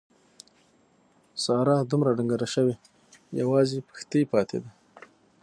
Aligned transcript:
ساره 1.43 1.75
دومره 1.91 2.09
ډنګره 2.17 2.47
شوې 2.55 2.75
یوازې 3.41 3.85
پښتۍ 3.89 4.23
پاتې 4.31 4.57
ده. 4.63 4.69